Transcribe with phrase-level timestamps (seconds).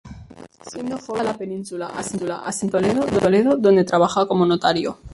[0.71, 1.85] Siendo joven viaja a la península,
[2.45, 4.97] asentándose en Toledo, donde trabaja como notario.